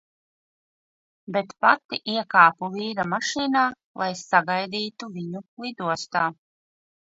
[1.35, 3.67] Bet pati iekāpu vīra mašīnā,
[4.05, 6.27] lai "sagaidītu" viņu lidostā.